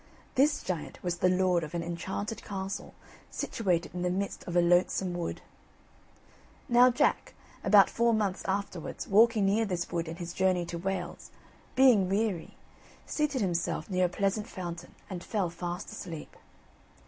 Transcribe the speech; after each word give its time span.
This 0.33 0.63
giant 0.63 0.97
was 1.03 1.17
the 1.17 1.29
lord 1.29 1.63
of 1.63 1.75
an 1.75 1.83
enchanted 1.83 2.43
castle 2.43 2.95
situated 3.29 3.93
in 3.93 4.01
the 4.01 4.09
midst 4.09 4.43
of 4.47 4.55
a 4.55 4.59
lonesome 4.59 5.13
wood. 5.13 5.41
Now 6.67 6.89
Jack, 6.89 7.35
about 7.63 7.87
four 7.87 8.11
months 8.11 8.41
afterwards, 8.47 9.07
walking 9.07 9.45
near 9.45 9.63
this 9.65 9.91
wood 9.91 10.07
in 10.07 10.15
his 10.15 10.33
journey 10.33 10.65
to 10.65 10.79
Wales, 10.79 11.29
being 11.75 12.09
weary, 12.09 12.55
seated 13.05 13.41
himself 13.41 13.91
near 13.91 14.05
a 14.05 14.09
pleasant 14.09 14.47
fountain 14.47 14.95
and 15.07 15.23
fell 15.23 15.51
fast 15.51 15.91
asleep. 15.91 16.35